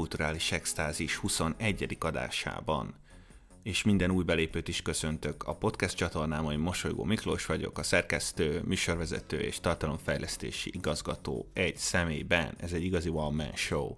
[0.00, 1.96] Kulturális Extázis 21.
[2.00, 2.94] adásában.
[3.62, 5.42] És minden új belépőt is köszöntök.
[5.42, 12.54] A podcast csatornámon Mosolygó Miklós vagyok, a szerkesztő, műsorvezető és tartalomfejlesztési igazgató egy személyben.
[12.58, 13.94] Ez egy igazi one-man show.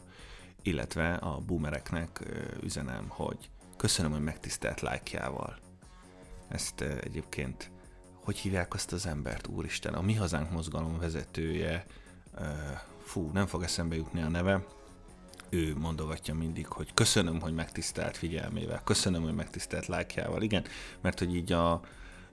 [0.62, 2.21] Illetve a boomereknek
[2.62, 5.59] üzenem, hogy köszönöm, hogy megtisztelt lájkjával.
[6.48, 7.71] Ezt egyébként
[8.25, 11.87] hogy hívják azt az embert, úristen, a Mi Hazánk mozgalom vezetője,
[13.03, 14.65] fú, nem fog eszembe jutni a neve,
[15.52, 20.64] ő mondogatja mindig, hogy köszönöm, hogy megtisztelt figyelmével, köszönöm, hogy megtisztelt lájkjával, igen,
[21.00, 21.81] mert hogy így a,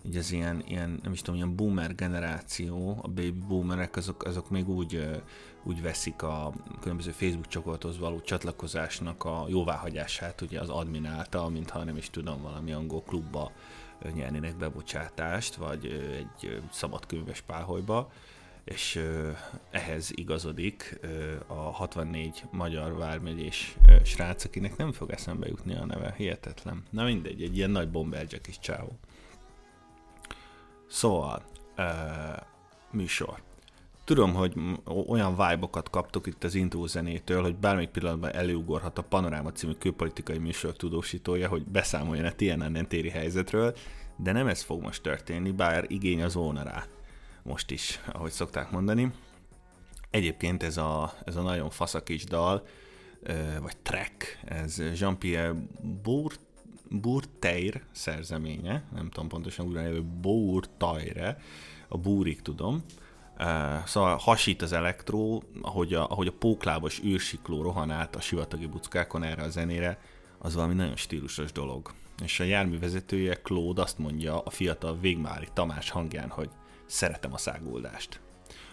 [0.06, 4.50] így az ilyen, ilyen, nem is tudom, ilyen boomer generáció, a baby boomerek, azok, azok
[4.50, 5.22] még úgy,
[5.64, 11.84] úgy veszik a különböző Facebook csoporthoz való csatlakozásnak a jóváhagyását, ugye az admin által, mintha
[11.84, 13.52] nem is tudom, valami angol klubba
[14.14, 15.86] nyernének bebocsátást, vagy
[16.18, 18.12] egy szabadkönyves páholyba,
[18.64, 19.04] és
[19.72, 21.00] ehhez igazodik
[21.48, 26.84] a 64 magyar vármegyés srác, akinek nem fog eszembe jutni a neve, hihetetlen.
[26.90, 29.00] Na mindegy, egy ilyen nagy bomberjack is csávó.
[30.88, 31.44] Szóval,
[32.92, 33.42] műsor.
[34.04, 34.54] Tudom, hogy
[35.08, 40.38] olyan vibe-okat kaptok itt az intro zenétől, hogy bármelyik pillanatban előugorhat a Panoráma című külpolitikai
[40.38, 43.76] műsor tudósítója, hogy beszámoljon a TNN téri helyzetről,
[44.16, 46.86] de nem ez fog most történni, bár igény az zóna rá
[47.44, 49.12] most is, ahogy szokták mondani.
[50.10, 52.66] Egyébként ez a, ez a nagyon faszakis dal,
[53.62, 55.54] vagy track, ez Jean-Pierre
[56.04, 56.40] Bourt
[56.90, 61.38] Bourteir szerzeménye, nem tudom pontosan úgy hogy Bourteire,
[61.88, 62.84] a búrik tudom.
[63.40, 68.66] Uh, szóval hasít az elektró, ahogy a, ahogy a póklábos űrsikló rohan át a sivatagi
[68.66, 70.00] buckákon erre a zenére,
[70.38, 71.92] az valami nagyon stílusos dolog.
[72.24, 76.50] És a járművezetője, Claude azt mondja a fiatal Végmári Tamás hangján, hogy
[76.90, 78.20] szeretem a száguldást.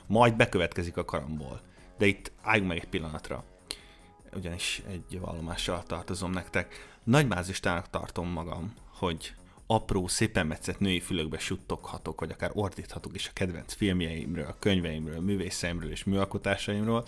[0.06, 1.60] Majd bekövetkezik a karambol.
[1.98, 3.44] De itt álljunk meg egy pillanatra.
[4.34, 6.98] Ugyanis egy vallomással tartozom nektek.
[7.04, 9.34] Nagymázistának tartom magam, hogy
[9.66, 15.16] apró, szépen metszett női fülökbe suttoghatok, vagy akár ordíthatok is a kedvenc filmjeimről, a könyveimről,
[15.16, 17.04] a művészeimről és műalkotásaimról,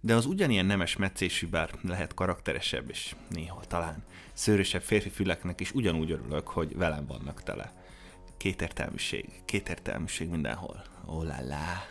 [0.00, 5.72] de az ugyanilyen nemes meccésű, bár lehet karakteresebb és néhol talán szőrösebb férfi füleknek is
[5.72, 7.77] ugyanúgy örülök, hogy velem vannak tele
[8.38, 10.82] kétértelműség, kétértelműség mindenhol.
[11.06, 11.82] Oh la la.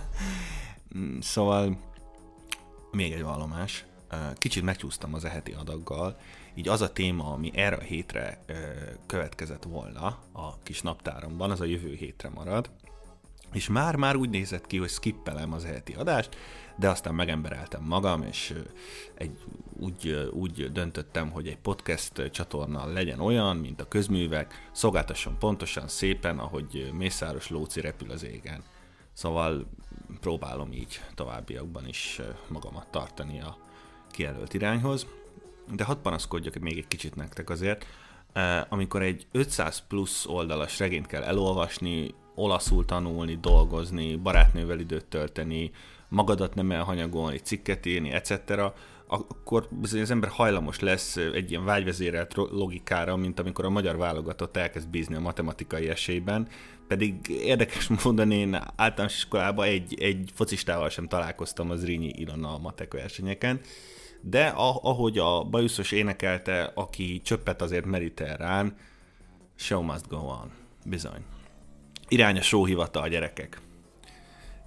[1.20, 1.78] szóval
[2.90, 3.84] még egy vallomás.
[4.34, 6.16] Kicsit megcsúsztam az eheti adaggal,
[6.54, 8.44] így az a téma, ami erre a hétre
[9.06, 12.70] következett volna a kis naptáromban, az a jövő hétre marad,
[13.52, 16.36] és már-már úgy nézett ki, hogy skippelem az eheti adást,
[16.76, 18.54] de aztán megembereltem magam, és
[19.14, 19.38] egy,
[19.82, 26.38] úgy, úgy döntöttem, hogy egy podcast csatorna legyen olyan, mint a közművek, szolgáltasson pontosan, szépen,
[26.38, 28.62] ahogy Mészáros Lóci repül az égen.
[29.12, 29.66] Szóval
[30.20, 33.56] próbálom így továbbiakban is magamat tartani a
[34.10, 35.06] kijelölt irányhoz.
[35.74, 37.86] De hadd panaszkodjak még egy kicsit nektek azért,
[38.68, 45.70] amikor egy 500 plusz oldalas regényt kell elolvasni, olaszul tanulni, dolgozni, barátnővel időt tölteni,
[46.08, 48.42] magadat nem elhanyagolni, cikket írni, etc.,
[49.12, 54.56] akkor bizony az ember hajlamos lesz egy ilyen vágyvezérelt logikára, mint amikor a magyar válogatott
[54.56, 56.48] elkezd bízni a matematikai esélyben,
[56.88, 62.58] pedig érdekes módon én általános iskolában egy, egy focistával sem találkoztam az Rínyi Ilona a
[62.58, 63.60] matek versenyeken,
[64.20, 64.46] de
[64.82, 68.76] ahogy a bajuszos énekelte, aki csöppet azért mediterrán,
[69.54, 70.50] show must go on.
[70.86, 71.24] Bizony.
[72.08, 73.60] Irány a sóhivatal, gyerekek.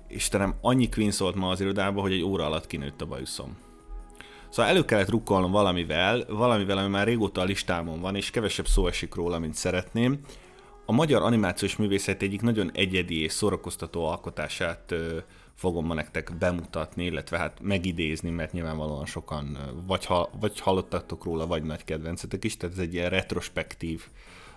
[0.07, 3.64] Istenem, annyi Queen szólt ma az irodába, hogy egy óra alatt kinőtt a bajuszom.
[4.55, 8.87] Szóval elő kellett rukkolnom valamivel, valamivel, ami már régóta a listámon van, és kevesebb szó
[8.87, 10.19] esik róla, mint szeretném.
[10.85, 14.93] A magyar animációs művészet egyik nagyon egyedi és szórakoztató alkotását
[15.55, 19.57] fogom ma nektek bemutatni, illetve hát megidézni, mert nyilvánvalóan sokan
[19.87, 24.03] vagy, ha, vagy hallottatok róla, vagy nagy kedvencetek is, tehát ez egy ilyen retrospektív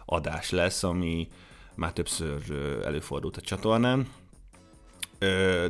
[0.05, 1.29] adás lesz, ami
[1.75, 2.43] már többször
[2.85, 4.09] előfordult a csatornán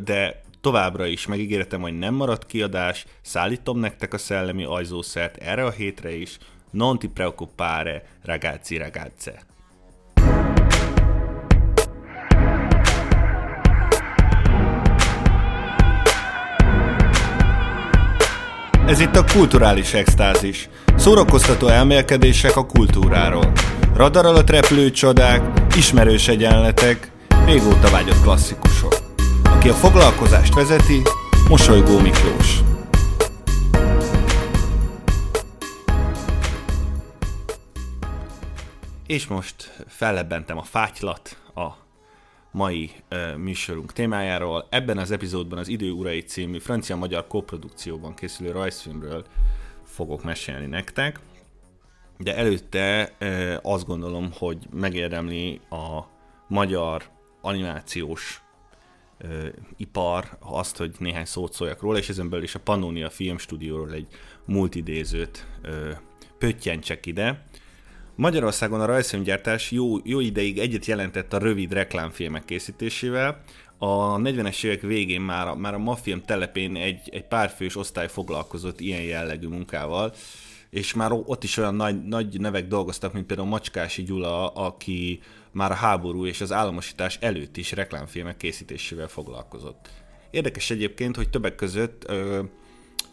[0.03, 5.71] de továbbra is megígértem, hogy nem marad kiadás, szállítom nektek a szellemi ajzószert erre a
[5.71, 6.39] hétre is,
[6.71, 9.47] non ti preoccupare, ragazzi ragazze.
[18.87, 20.69] Ez itt a kulturális extázis.
[20.97, 23.53] Szórakoztató elmélkedések a kultúráról.
[23.95, 25.43] Radar alatt repülő csodák,
[25.77, 27.11] ismerős egyenletek,
[27.45, 28.98] régóta vágyott klasszikusok.
[29.69, 31.03] A foglalkozást vezeti,
[31.49, 32.61] Mosolygó Miklós.
[39.07, 41.67] És most fellebbentem a fátylat a
[42.51, 44.67] mai uh, műsorunk témájáról.
[44.71, 49.25] Ebben az epizódban az Idő Urai című francia-magyar koprodukcióban készülő rajzfilmről
[49.85, 51.21] fogok mesélni nektek.
[52.19, 56.01] De előtte uh, azt gondolom, hogy megérdemli a
[56.47, 57.03] magyar
[57.41, 58.43] animációs
[59.77, 64.07] ipar azt, hogy néhány szót szóljak róla, és ezen belül is a Pannonia Filmstúdióról egy
[64.45, 65.91] multidézőt uh,
[66.39, 67.45] pöttyentsek ide.
[68.15, 73.43] Magyarországon a rajzfilmgyártás jó, jó ideig egyet jelentett a rövid reklámfilmek készítésével.
[73.79, 79.03] A 40-es évek végén már, már a Mafilm telepén egy, egy párfős osztály foglalkozott ilyen
[79.03, 80.13] jellegű munkával,
[80.71, 85.21] és már ott is olyan nagy, nagy nevek dolgoztak, mint például Macskási Gyula, aki
[85.51, 89.89] már a háború és az államosítás előtt is reklámfilmek készítésével foglalkozott.
[90.31, 92.43] Érdekes egyébként, hogy többek között ö,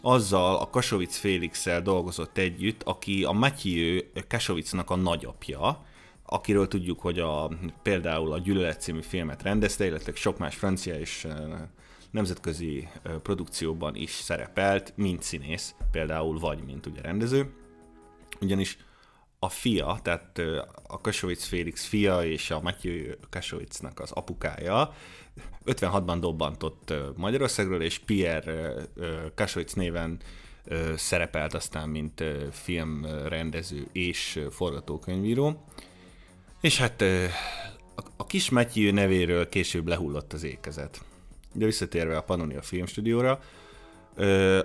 [0.00, 3.98] azzal a Kasovic félix dolgozott együtt, aki a Matthew
[4.28, 5.84] Kasovicnak a nagyapja,
[6.26, 7.50] akiről tudjuk, hogy a,
[7.82, 11.26] például a Gyűlölet című filmet rendezte, illetve sok más francia és
[12.10, 12.88] nemzetközi
[13.22, 17.52] produkcióban is szerepelt, mint színész, például vagy mint ugye rendező.
[18.40, 18.78] Ugyanis
[19.38, 20.42] a fia, tehát
[20.86, 24.94] a Kasovic Félix fia és a Matthew Kasovicnak az apukája
[25.64, 28.74] 56-ban dobbantott Magyarországról, és Pierre
[29.34, 30.20] Kasovic néven
[30.96, 35.64] szerepelt aztán, mint filmrendező és forgatókönyvíró.
[36.60, 37.04] És hát
[38.16, 41.04] a kis Matthew nevéről később lehullott az ékezet.
[41.52, 43.40] De visszatérve a Pannonia Filmstúdióra,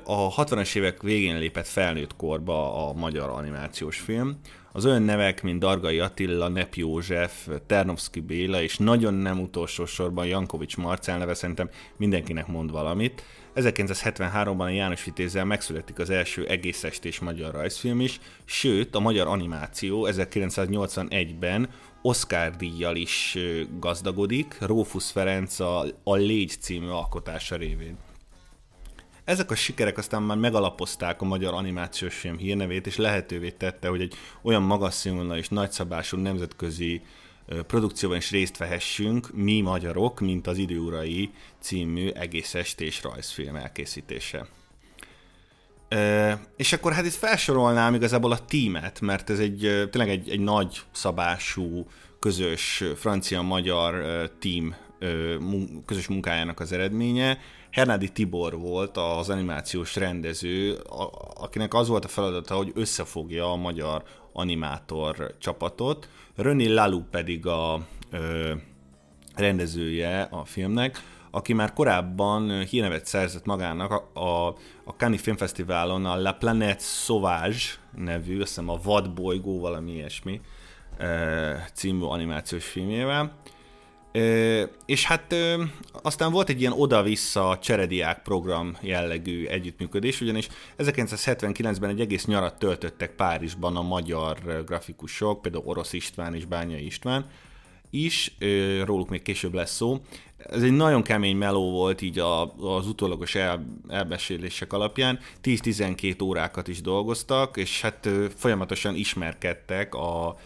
[0.03, 4.39] a 60-as évek végén lépett felnőtt korba a magyar animációs film.
[4.71, 10.25] Az olyan nevek, mint Dargai Attila, Nep József, Ternovszki Béla, és nagyon nem utolsó sorban
[10.25, 13.23] Jankovics Marcel neve szerintem mindenkinek mond valamit.
[13.55, 19.27] 1973-ban a János Vitézzel megszületik az első egész estés magyar rajzfilm is, sőt a magyar
[19.27, 21.69] animáció 1981-ben
[22.01, 23.37] Oscar díjjal is
[23.79, 27.97] gazdagodik, Rófusz Ferenc a, a Légy című alkotása révén.
[29.23, 34.01] Ezek a sikerek aztán már megalapozták a magyar animációs film hírnevét, és lehetővé tette, hogy
[34.01, 37.01] egy olyan magas színvonalú és nagyszabású nemzetközi
[37.67, 44.47] produkcióban is részt vehessünk, mi magyarok, mint az Időurai című egész estés rajzfilm elkészítése.
[46.57, 50.81] És akkor hát itt felsorolnám igazából a tímet, mert ez egy tényleg egy, egy nagy
[50.91, 51.87] szabású,
[52.19, 54.75] közös francia-magyar tím
[55.85, 57.39] közös munkájának az eredménye.
[57.71, 60.77] Hernádi Tibor volt az animációs rendező,
[61.33, 64.03] akinek az volt a feladata, hogy összefogja a magyar
[64.33, 66.09] animátor csapatot.
[66.41, 67.79] René Lalou pedig a
[68.11, 68.53] ö,
[69.35, 70.97] rendezője a filmnek,
[71.31, 74.47] aki már korábban hírnevet szerzett magának a, a,
[74.83, 77.57] a Cannes Film Fesztiválon a La Planète Sauvage
[77.95, 80.41] nevű, azt hiszem a Vadbolygó valami ilyesmi
[81.73, 83.35] című animációs filmjével
[84.85, 85.35] és hát
[85.91, 90.47] aztán volt egy ilyen oda-vissza cserediák program jellegű együttműködés, ugyanis
[90.77, 97.25] 1979-ben egy egész nyarat töltöttek Párizsban a magyar grafikusok, például Orosz István és Bányai István
[97.89, 98.35] is,
[98.85, 100.01] róluk még később lesz szó.
[100.37, 105.19] Ez egy nagyon kemény meló volt így a, az utólagos el, elbeszélések alapján.
[105.43, 110.37] 10-12 órákat is dolgoztak, és hát folyamatosan ismerkedtek a,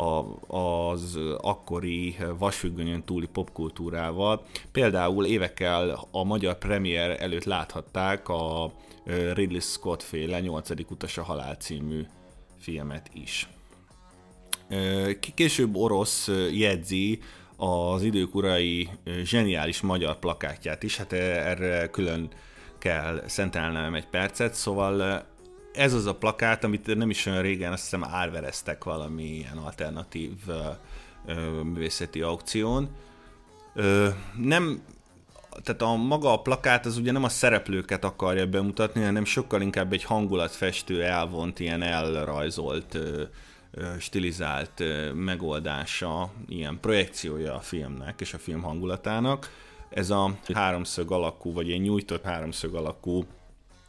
[0.00, 0.24] a,
[0.56, 4.42] az akkori vasfüggönyön túli popkultúrával.
[4.72, 8.72] Például évekkel a magyar premier előtt láthatták a
[9.34, 10.70] Ridley Scott féle 8.
[10.90, 12.06] utas a halál című
[12.58, 13.48] filmet is.
[15.34, 17.18] Később orosz jegyzi
[17.56, 18.88] az idők urai
[19.22, 22.28] zseniális magyar plakátját is, hát erre külön
[22.78, 25.24] kell szentelnem egy percet, szóval
[25.72, 30.32] ez az a plakát, amit nem is olyan régen azt hiszem árvereztek valami ilyen alternatív
[30.48, 32.88] ö, művészeti aukción.
[34.36, 34.82] Nem,
[35.62, 39.92] tehát a maga a plakát az ugye nem a szereplőket akarja bemutatni, hanem sokkal inkább
[39.92, 42.98] egy hangulatfestő, elvont, ilyen elrajzolt,
[43.98, 44.82] stilizált
[45.14, 49.50] megoldása, ilyen projekciója a filmnek és a film hangulatának.
[49.90, 53.24] Ez a háromszög alakú, vagy egy nyújtott háromszög alakú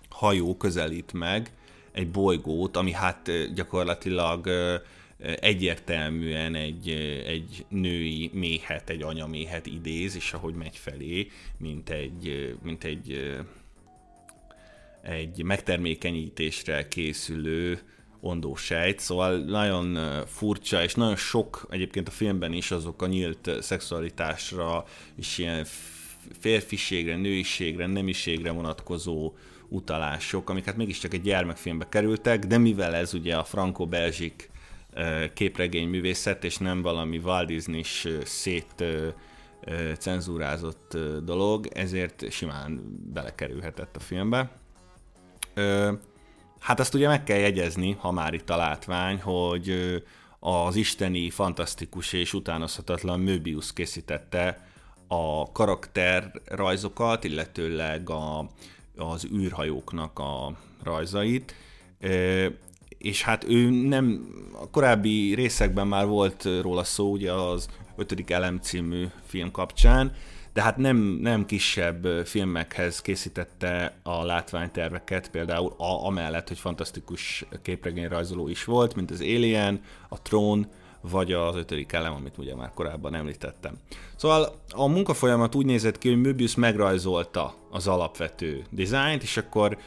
[0.10, 1.52] hajó közelít meg
[1.92, 4.50] egy bolygót, ami hát gyakorlatilag
[5.40, 6.90] egyértelműen egy,
[7.26, 13.36] egy női méhet, egy anyaméhet idéz, és ahogy megy felé, mint egy, mint egy,
[15.02, 17.80] egy megtermékenyítésre készülő
[18.20, 24.86] ondósejt, szóval nagyon furcsa, és nagyon sok egyébként a filmben is azok a nyílt szexualitásra,
[25.16, 25.66] és ilyen
[26.40, 29.34] férfiségre, nőiségre, nemiségre vonatkozó
[29.72, 34.50] utalások, amiket hát mégiscsak egy gyermekfilmbe kerültek, de mivel ez ugye a franco-belzsik
[35.34, 38.84] képregény művészet, és nem valami Walt Disney-s szét
[39.98, 44.52] cenzúrázott dolog, ezért simán belekerülhetett a filmbe.
[46.60, 49.74] Hát azt ugye meg kell jegyezni, ha már itt a látvány, hogy
[50.40, 54.68] az isteni, fantasztikus és utánozhatatlan Möbius készítette
[55.08, 58.50] a karakterrajzokat, illetőleg a,
[59.02, 60.52] az űrhajóknak a
[60.84, 61.56] rajzait,
[62.98, 64.28] és hát ő nem,
[64.62, 70.14] a korábbi részekben már volt róla szó, ugye az ötödik elem című film kapcsán,
[70.54, 78.48] de hát nem, nem kisebb filmekhez készítette a látványterveket, például a, amellett, hogy fantasztikus képregényrajzoló
[78.48, 80.68] is volt, mint az Alien, a Tron,
[81.02, 83.74] vagy az ötödik elem, amit ugye már korábban említettem.
[84.16, 89.78] Szóval a munkafolyamat úgy nézett ki, hogy Möbius megrajzolta az alapvető dizájnt, és akkor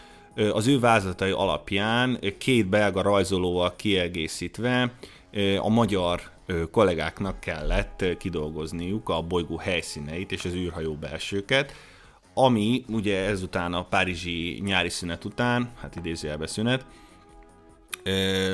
[0.52, 4.92] az ő vázlatai alapján két belga rajzolóval kiegészítve
[5.58, 6.20] a magyar
[6.70, 11.72] kollégáknak kellett kidolgozniuk a bolygó helyszíneit és az űrhajó belsőket,
[12.34, 16.86] ami ugye ezután a párizsi nyári szünet után, hát idézőjelbe szünet,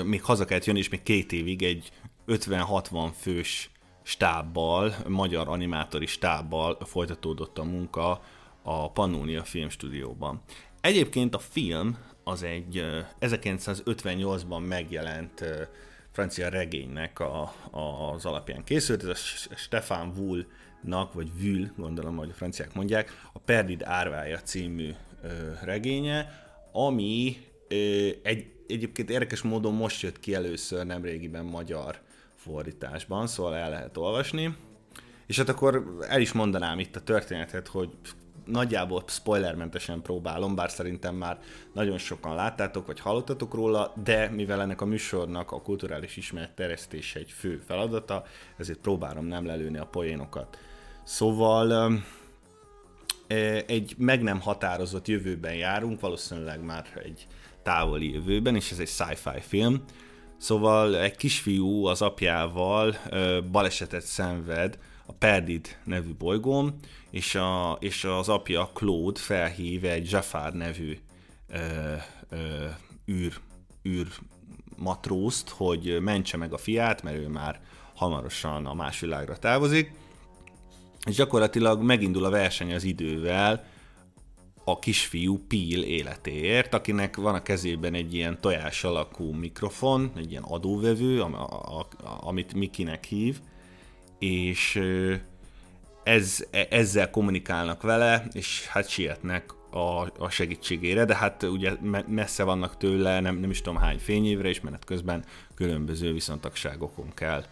[0.05, 1.91] még haza kellett jönni, és még két évig egy
[2.31, 3.71] 50-60 fős
[4.03, 8.23] stábbal, magyar animátori stábbal folytatódott a munka
[8.63, 10.43] a Pannonia Filmstúdióban.
[10.81, 12.85] Egyébként a film az egy
[13.21, 15.45] 1958-ban megjelent
[16.11, 22.31] francia regénynek a, a, az alapján készült, ez a Stefan Wullnak, vagy Vül, gondolom, hogy
[22.31, 24.91] a franciák mondják, a Perdid Árvája című
[25.23, 25.29] ö,
[25.63, 27.37] regénye, ami
[27.69, 32.01] ö, egy, egyébként érdekes módon most jött ki először nemrégiben magyar
[32.43, 34.57] fordításban, szóval el lehet olvasni.
[35.27, 37.91] És hát akkor el is mondanám itt a történetet, hogy
[38.45, 41.39] nagyjából spoilermentesen próbálom, bár szerintem már
[41.73, 47.19] nagyon sokan láttátok, vagy hallottatok róla, de mivel ennek a műsornak a kulturális ismeret terjesztése
[47.19, 48.25] egy fő feladata,
[48.57, 50.59] ezért próbálom nem lelőni a poénokat.
[51.05, 51.93] Szóval
[53.67, 57.27] egy meg nem határozott jövőben járunk, valószínűleg már egy
[57.63, 59.85] távoli jövőben, és ez egy sci-fi film.
[60.41, 62.97] Szóval egy kisfiú az apjával
[63.51, 66.75] balesetet szenved a Perdid nevű bolygón,
[67.11, 70.99] és, a, és az apja Claude felhív egy Jafar nevű
[71.49, 71.95] ö,
[72.29, 72.67] ö,
[73.11, 73.33] űr,
[73.89, 74.07] űr
[74.77, 77.61] matrózt, hogy mentse meg a fiát, mert ő már
[77.95, 79.93] hamarosan a más világra távozik,
[81.07, 83.65] és gyakorlatilag megindul a verseny az idővel
[84.65, 90.43] a kisfiú Pil életéért, akinek van a kezében egy ilyen tojás alakú mikrofon, egy ilyen
[90.43, 91.25] adóvevő,
[92.21, 93.41] amit Mikinek hív,
[94.19, 94.81] és
[96.03, 101.73] ez, e, ezzel kommunikálnak vele, és hát sietnek a, a segítségére, de hát ugye
[102.07, 105.25] messze vannak tőle, nem, nem is tudom hány fényévre, és menet közben
[105.55, 107.45] különböző viszontagságokon kell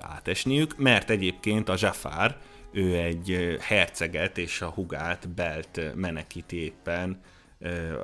[0.00, 2.36] átesniük, mert egyébként a Jafar,
[2.72, 7.20] ő egy herceget és a hugát Belt menekíti éppen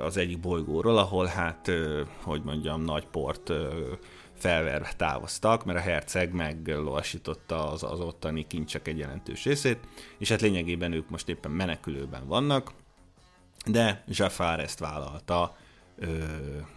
[0.01, 1.71] az egyik bolygóról, ahol hát,
[2.23, 3.51] hogy mondjam, nagy port
[4.39, 9.79] felverve távoztak, mert a herceg meglassította az, az ottani kincsek egy jelentős részét,
[10.17, 12.71] és hát lényegében ők most éppen menekülőben vannak,
[13.65, 15.55] de Jafar ezt vállalta
[15.95, 16.07] ö,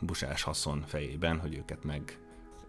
[0.01, 2.19] busás haszon fejében, hogy őket meg,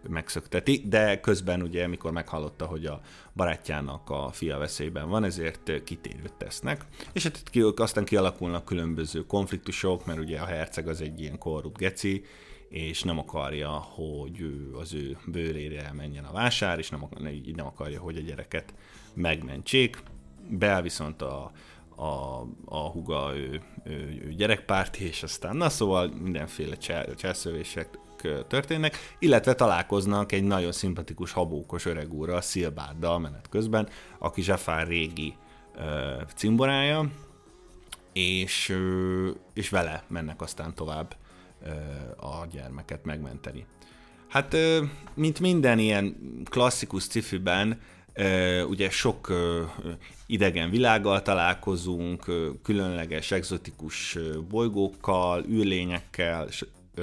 [0.08, 3.00] megszökteti, de közben ugye, mikor meghallotta, hogy a
[3.34, 10.06] barátjának a fia veszélyben van, ezért kitérőt tesznek, és hát itt aztán kialakulnak különböző konfliktusok,
[10.06, 12.24] mert ugye a herceg az egy ilyen korrupt geci,
[12.68, 17.08] és nem akarja, hogy ő az ő bőrére elmenjen a vásár, és nem,
[17.56, 18.74] nem akarja, hogy a gyereket
[19.14, 20.02] megmentsék.
[20.48, 21.52] Bel viszont a,
[21.96, 26.76] a, a huga ő, ő, ő gyerekpárti, és aztán na szóval mindenféle
[27.16, 27.98] cselszövések
[28.48, 33.88] történnek, illetve találkoznak egy nagyon szimpatikus habókos öreg úrral, Szilbáddal menet közben,
[34.18, 35.34] aki Zsafár régi
[35.76, 37.10] ö, cimborája,
[38.12, 38.76] és,
[39.54, 41.16] és vele mennek aztán tovább
[42.16, 43.66] a gyermeket megmenteni.
[44.28, 44.56] Hát,
[45.14, 47.80] mint minden ilyen klasszikus sci-fiben,
[48.68, 49.32] ugye sok
[50.26, 52.24] idegen világgal találkozunk,
[52.62, 56.48] különleges, egzotikus bolygókkal, űrlényekkel,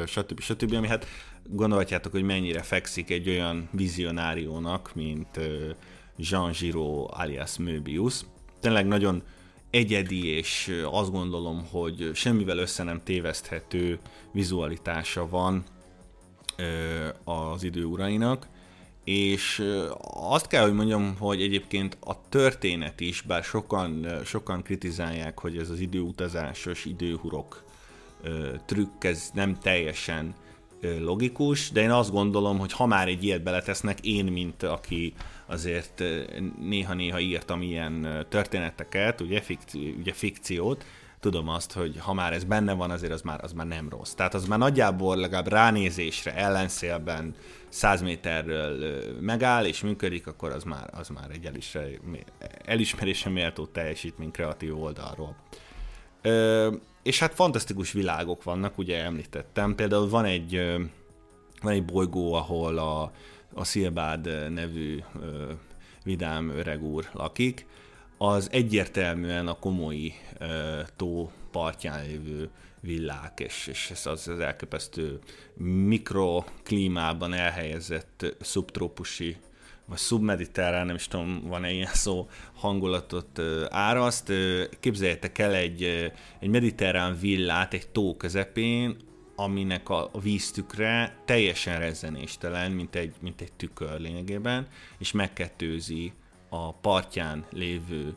[0.05, 0.39] stb.
[0.39, 0.73] stb.
[0.73, 1.05] ami hát
[1.43, 5.39] gondolhatjátok, hogy mennyire fekszik egy olyan vizionáriónak, mint
[6.17, 8.21] Jean Giraud alias Möbius.
[8.59, 9.23] Tényleg nagyon
[9.69, 13.99] egyedi, és azt gondolom, hogy semmivel össze nem téveszthető
[14.31, 15.63] vizualitása van
[17.23, 18.47] az idő urainak,
[19.03, 19.63] és
[20.13, 25.69] azt kell, hogy mondjam, hogy egyébként a történet is, bár sokan, sokan kritizálják, hogy ez
[25.69, 27.63] az időutazásos időhurok
[28.65, 30.33] trükk, ez nem teljesen
[30.99, 35.13] logikus, de én azt gondolom, hogy ha már egy ilyet beletesznek, én, mint aki
[35.45, 36.03] azért
[36.61, 40.85] néha-néha írtam ilyen történeteket, ugye, fikci, ugye fikciót,
[41.19, 44.13] tudom azt, hogy ha már ez benne van, azért az már, az már nem rossz.
[44.13, 47.35] Tehát az már nagyjából legalább ránézésre, ellenszélben
[47.69, 51.49] 100 méterről megáll és működik, akkor az már, az már egy
[52.65, 55.35] elismerésre méltó teljesítmény kreatív oldalról.
[56.21, 56.71] Ö,
[57.03, 59.75] és hát fantasztikus világok vannak, ugye említettem.
[59.75, 60.77] Például van egy,
[61.61, 63.11] van egy bolygó, ahol a,
[63.53, 65.03] a Szilbád nevű
[66.03, 67.65] vidám öreg úr lakik,
[68.17, 75.19] az egyértelműen a komoly ö, tó partján lévő villák, és, és ez az, az elképesztő
[75.85, 79.37] mikroklímában elhelyezett szubtrópusi
[79.85, 84.31] vagy szubmediterrán, nem is tudom, van-e ilyen szó, hangulatot áraszt.
[84.79, 85.83] Képzeljétek el egy,
[86.39, 88.97] egy mediterrán villát egy tó közepén,
[89.35, 96.13] aminek a, víztükre teljesen rezzenéstelen, mint egy, mint egy tükör lényegében, és megkettőzi
[96.49, 98.15] a partján lévő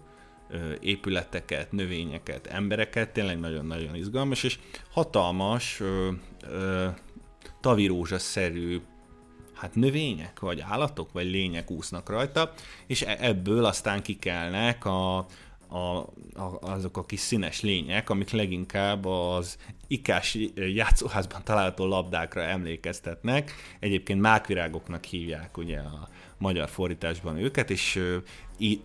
[0.80, 4.58] épületeket, növényeket, embereket, tényleg nagyon-nagyon izgalmas, és
[4.90, 6.10] hatalmas ö,
[6.48, 6.86] ö,
[7.60, 8.80] tavirózsa-szerű
[9.54, 12.52] hát növények, vagy állatok, vagy lények úsznak rajta,
[12.86, 15.16] és e- ebből aztán kikelnek a,
[15.68, 15.98] a,
[16.34, 23.52] a, azok a kis színes lények, amik leginkább az ikás játszóházban található labdákra emlékeztetnek.
[23.80, 26.08] Egyébként mákvirágoknak hívják ugye a
[26.38, 28.00] magyar fordításban őket, és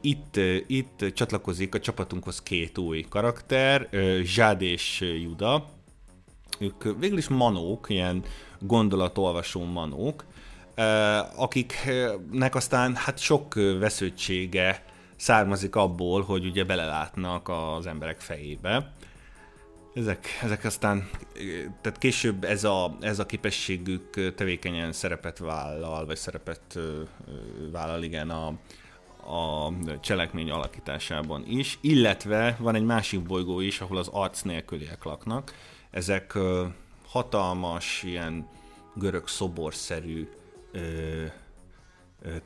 [0.02, 3.90] itt, itt csatlakozik a csapatunkhoz két új karakter,
[4.24, 5.66] Zsád és Juda.
[6.60, 8.24] Ők végül is manók, ilyen
[8.60, 10.26] gondolatolvasó manók,
[11.36, 14.84] akiknek aztán hát sok vesződtsége
[15.16, 18.94] származik abból, hogy ugye belelátnak az emberek fejébe.
[19.94, 21.10] Ezek, ezek aztán,
[21.82, 26.80] tehát később ez a, ez a képességük tevékenyen szerepet vállal, vagy szerepet
[27.72, 28.48] vállal igen a,
[29.36, 35.54] a cselekmény alakításában is, illetve van egy másik bolygó is, ahol az arc nélküliek laknak.
[35.92, 36.38] Ezek
[37.08, 38.48] hatalmas, ilyen
[38.96, 40.30] görög szoborszerű
[40.72, 41.26] ö,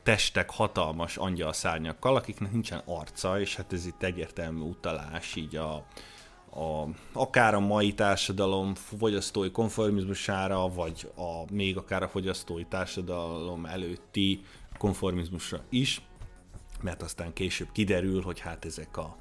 [0.02, 5.74] testek hatalmas angyalszárnyakkal, akiknek nincsen arca, és hát ez itt egyértelmű utalás így a,
[6.50, 14.40] a, akár a mai társadalom fogyasztói konformizmusára, vagy a, még akár a fogyasztói társadalom előtti
[14.78, 16.02] konformizmusra is,
[16.80, 19.16] mert aztán később kiderül, hogy hát ezek, a,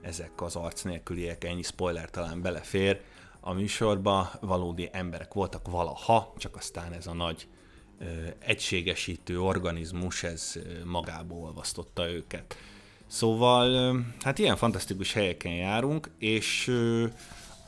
[0.00, 3.00] ezek az arc nélküliek, ennyi spoiler talán belefér,
[3.40, 4.30] a műsorba.
[4.40, 7.48] Valódi emberek voltak valaha, csak aztán ez a nagy
[8.38, 12.56] egységesítő organizmus, ez magából olvasztotta őket.
[13.06, 16.72] Szóval, hát ilyen fantasztikus helyeken járunk, és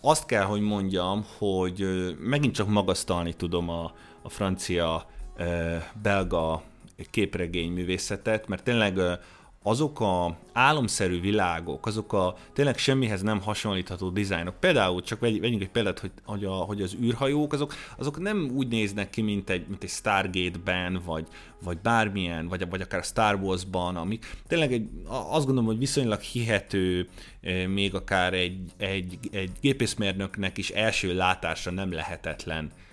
[0.00, 1.86] azt kell, hogy mondjam, hogy
[2.18, 5.10] megint csak magasztalni tudom a, a francia
[6.02, 6.62] belga
[7.10, 9.00] képregény művészetet, mert tényleg
[9.64, 15.70] azok a álomszerű világok, azok a tényleg semmihez nem hasonlítható dizájnok, például csak vegyünk egy
[15.70, 19.66] példát, hogy, hogy, a, hogy az űrhajók, azok, azok nem úgy néznek ki, mint egy,
[19.68, 21.26] mint egy Stargate-ben, vagy,
[21.62, 26.20] vagy bármilyen, vagy, vagy akár a Star Wars-ban, amik tényleg egy, azt gondolom, hogy viszonylag
[26.20, 27.08] hihető,
[27.40, 32.89] eh, még akár egy, egy, egy gépészmérnöknek is első látásra nem lehetetlen eh,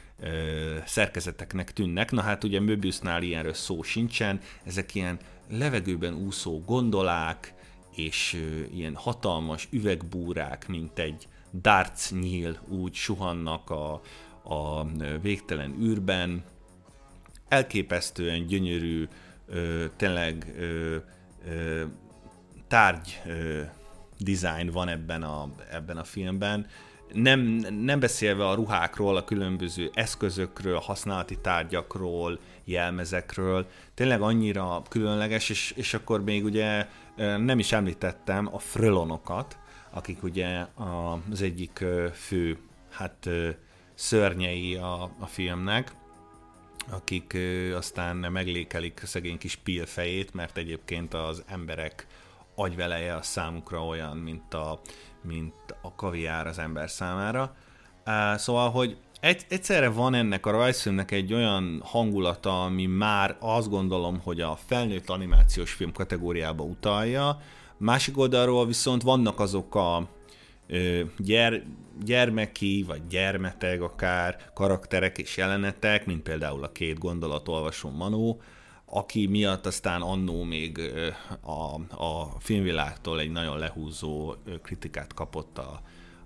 [0.85, 2.11] szerkezeteknek tűnnek.
[2.11, 7.53] Na hát ugye Möbiusnál ilyenről szó sincsen, ezek ilyen levegőben úszó gondolák,
[7.95, 11.27] és ilyen hatalmas üvegbúrák, mint egy
[11.61, 14.01] darts nyíl úgy suhannak a,
[14.43, 14.85] a
[15.21, 16.43] végtelen űrben.
[17.47, 19.07] Elképesztően gyönyörű,
[19.45, 20.95] ö, tényleg ö,
[21.47, 21.83] ö,
[22.67, 23.61] tárgy ö,
[24.17, 26.67] design van ebben a, ebben a filmben
[27.13, 27.39] nem,
[27.81, 35.93] nem beszélve a ruhákról, a különböző eszközökről, használati tárgyakról, jelmezekről, tényleg annyira különleges, és, és
[35.93, 39.57] akkor még ugye nem is említettem a frölonokat,
[39.89, 40.65] akik ugye
[41.31, 42.57] az egyik fő
[42.91, 43.29] hát
[43.93, 45.91] szörnyei a, a filmnek,
[46.89, 47.37] akik
[47.75, 49.85] aztán meglékelik szegény kis Pil
[50.33, 52.07] mert egyébként az emberek
[52.59, 54.79] agyveleje a számukra olyan, mint a
[55.21, 57.55] mint a kaviár az ember számára.
[58.35, 64.19] Szóval, hogy egy, egyszerre van ennek a rajzfilmnek egy olyan hangulata, ami már azt gondolom,
[64.23, 67.39] hogy a felnőtt animációs film kategóriába utalja,
[67.77, 70.07] másik oldalról viszont vannak azok a
[70.67, 71.61] ö, gyere,
[72.03, 78.41] gyermeki, vagy gyermeteg akár karakterek és jelenetek, mint például a két gondolatolvasó Manó,
[78.89, 80.79] aki miatt aztán annó még
[81.41, 85.81] a, a filmvilágtól egy nagyon lehúzó kritikát kapott a,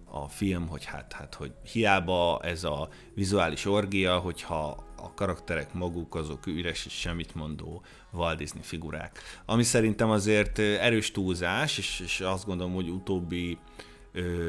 [0.06, 6.16] a film, hogy hát, hát, hogy hiába ez a vizuális orgia, hogyha a karakterek maguk
[6.16, 9.20] azok üres és semmit mondó Walt Disney figurák.
[9.46, 13.91] Ami szerintem azért erős túlzás, és, és azt gondolom, hogy utóbbi ö,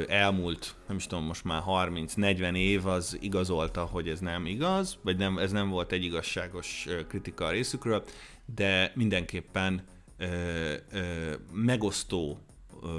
[0.09, 5.17] elmúlt, nem is tudom, most már 30-40 év az igazolta, hogy ez nem igaz, vagy
[5.17, 8.05] nem, ez nem volt egy igazságos kritika a részükről,
[8.55, 9.85] de mindenképpen
[10.17, 10.27] ö,
[10.93, 12.39] ö, megosztó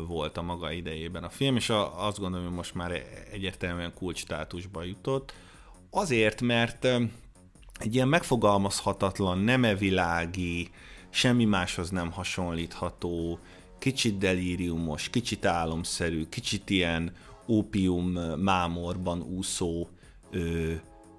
[0.08, 2.91] volt a maga idejében a film, és a, azt gondolom, hogy most már
[3.32, 5.34] egyértelműen kulcs státusba jutott.
[5.89, 6.86] Azért, mert
[7.80, 10.69] egy ilyen megfogalmazhatatlan, nemevilági,
[11.10, 13.39] semmi máshoz nem hasonlítható,
[13.84, 17.12] kicsit delíriumos, kicsit álomszerű, kicsit ilyen
[17.48, 18.06] ópium
[18.39, 19.88] mámorban úszó
[20.32, 20.72] ö,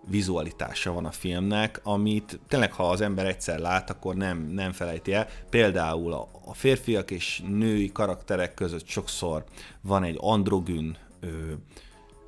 [0.07, 5.13] vizualitása van a filmnek, amit tényleg, ha az ember egyszer lát, akkor nem, nem felejti
[5.13, 5.29] el.
[5.51, 9.45] Például a, a férfiak és női karakterek között sokszor
[9.81, 11.27] van egy androgyn ö,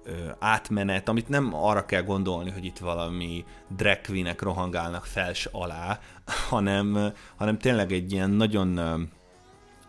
[0.05, 3.45] ö, átmenet, amit nem arra kell gondolni, hogy itt valami
[3.77, 6.01] drag queenek rohangálnak fels alá,
[6.51, 8.79] hanem, hanem tényleg egy ilyen nagyon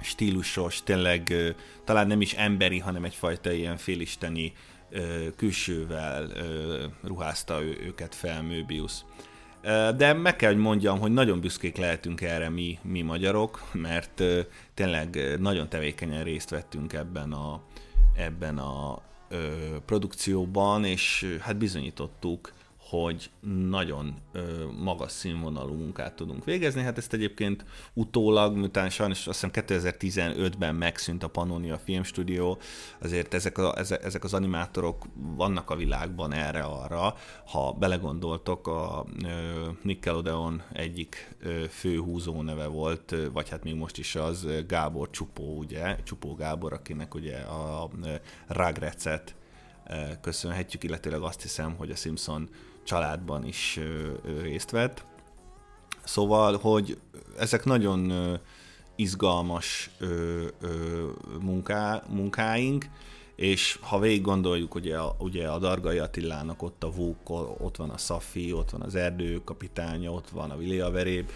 [0.01, 1.33] stílusos, tényleg
[1.83, 4.53] talán nem is emberi, hanem egyfajta ilyen félisteni
[5.35, 6.31] külsővel
[7.03, 8.93] ruházta őket fel Möbius.
[9.97, 14.23] De meg kell, hogy mondjam, hogy nagyon büszkék lehetünk erre mi, mi magyarok, mert
[14.73, 17.61] tényleg nagyon tevékenyen részt vettünk ebben a,
[18.15, 19.01] ebben a
[19.85, 22.51] produkcióban, és hát bizonyítottuk,
[22.89, 23.29] hogy
[23.69, 26.81] nagyon ö, magas színvonalú munkát tudunk végezni.
[26.81, 32.57] Hát ezt egyébként utólag, miután sajnos azt hiszem 2015-ben megszűnt a Pannonia Filmstúdió,
[33.01, 37.15] azért ezek, a, ezek az animátorok vannak a világban erre-arra.
[37.45, 43.97] Ha belegondoltok, a ö, Nickelodeon egyik ö, fő húzó neve volt, vagy hát még most
[43.97, 47.89] is az Gábor Csupó, ugye, Csupó Gábor, akinek ugye a
[48.47, 49.35] Ragrecet
[50.21, 52.49] köszönhetjük, illetőleg azt hiszem, hogy a Simpson
[52.87, 53.79] családban is
[54.41, 55.05] részt vett.
[56.03, 56.97] Szóval, hogy
[57.37, 58.13] ezek nagyon
[58.95, 59.89] izgalmas
[61.41, 62.85] munká, munkáink,
[63.35, 67.97] és ha végig gondoljuk, ugye ugye a Dargai Attilának ott a Vuk, ott van a
[67.97, 71.29] Szafi, ott van az erdő kapitánya, ott van a Vilia Veréb,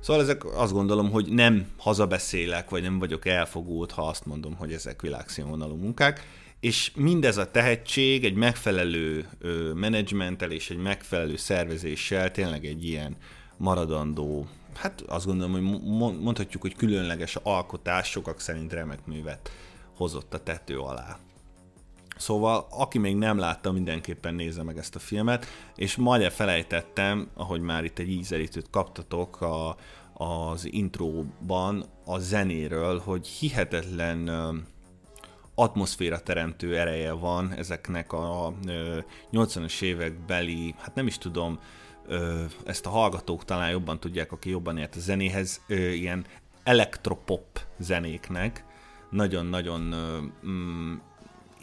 [0.00, 4.72] Szóval ezek azt gondolom, hogy nem hazabeszélek, vagy nem vagyok elfogult, ha azt mondom, hogy
[4.72, 6.26] ezek világszínvonalú munkák,
[6.60, 13.16] és mindez a tehetség egy megfelelő ö, menedzsmenttel és egy megfelelő szervezéssel tényleg egy ilyen
[13.56, 15.80] maradandó, hát azt gondolom, hogy
[16.20, 19.50] mondhatjuk, hogy különleges alkotás sokak szerint remek művet
[19.96, 21.18] hozott a tető alá.
[22.16, 27.60] Szóval, aki még nem látta, mindenképpen nézze meg ezt a filmet, és majd elfelejtettem, ahogy
[27.60, 29.76] már itt egy ízelítőt kaptatok a,
[30.24, 34.28] az intróban a zenéről, hogy hihetetlen
[35.58, 38.54] atmoszféra teremtő ereje van ezeknek a
[39.32, 41.58] 80-as évek beli, hát nem is tudom,
[42.64, 46.26] ezt a hallgatók talán jobban tudják, aki jobban ért a zenéhez, ilyen
[46.62, 48.64] elektropop zenéknek,
[49.10, 49.94] nagyon-nagyon
[50.46, 50.94] mm,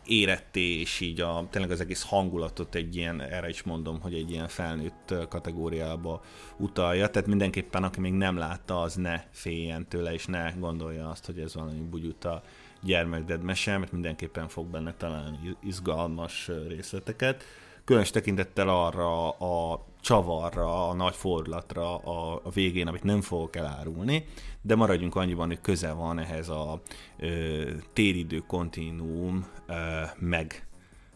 [0.06, 4.32] éretté, és így a, tényleg az egész hangulatot egy ilyen, erre is mondom, hogy egy
[4.32, 6.22] ilyen felnőtt kategóriába
[6.58, 11.26] utalja, tehát mindenképpen aki még nem látta, az ne féljen tőle, és ne gondolja azt,
[11.26, 12.44] hogy ez valami bugyuta
[12.86, 17.44] gyermekded mese, mert mindenképpen fog benne találni izgalmas részleteket.
[17.86, 24.26] Különös tekintettel arra a csavarra, a nagy fordulatra a, a végén, amit nem fogok elárulni,
[24.62, 26.82] de maradjunk annyiban, hogy köze van ehhez a
[27.20, 29.74] ö, téridő kontinuum ö,
[30.20, 30.68] meg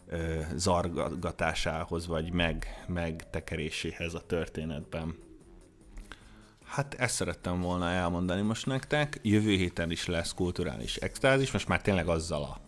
[0.08, 5.14] ö, zargatásához, vagy meg, megtekeréséhez a történetben.
[6.70, 9.18] Hát ezt szerettem volna elmondani most nektek.
[9.22, 12.60] Jövő héten is lesz kulturális extázis, most már tényleg azzal a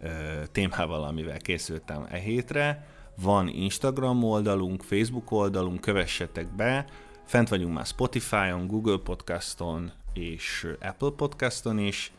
[0.00, 0.08] ö,
[0.52, 2.86] témával, amivel készültem e hétre.
[3.16, 6.86] Van Instagram oldalunk, Facebook oldalunk, kövessetek be.
[7.24, 12.12] Fent vagyunk már Spotify-on, Google Podcaston és Apple Podcaston is.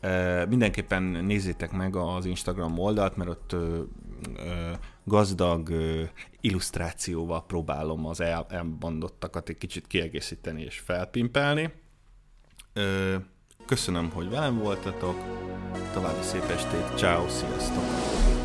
[0.00, 3.82] Ö, mindenképpen nézzétek meg az Instagram oldalt, mert ott ö,
[5.04, 5.72] gazdag
[6.40, 11.72] illusztrációval próbálom az elmondottakat egy kicsit kiegészíteni és felpimpelni.
[13.66, 15.16] Köszönöm, hogy velem voltatok,
[15.92, 18.41] további szép estét, ciao, sziasztok!